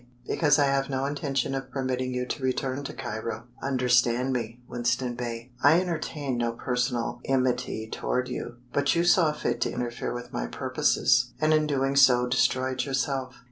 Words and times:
"Because 0.25 0.57
I 0.57 0.65
have 0.65 0.89
no 0.89 1.05
intention 1.05 1.53
of 1.53 1.69
permitting 1.69 2.11
you 2.11 2.25
to 2.25 2.41
return 2.41 2.83
to 2.85 2.91
Cairo. 2.95 3.43
Understand 3.61 4.33
me, 4.33 4.59
Winston 4.67 5.13
Bey 5.13 5.51
I 5.63 5.79
entertain 5.79 6.39
no 6.39 6.53
personal 6.53 7.21
enmity 7.25 7.87
toward 7.87 8.27
you; 8.27 8.55
but 8.73 8.95
you 8.95 9.03
saw 9.03 9.31
fit 9.31 9.61
to 9.61 9.71
interfere 9.71 10.11
with 10.11 10.33
my 10.33 10.47
purposes, 10.47 11.33
and 11.39 11.53
in 11.53 11.67
doing 11.67 11.95
so 11.95 12.25
destroyed 12.25 12.83
yourself. 12.83 13.35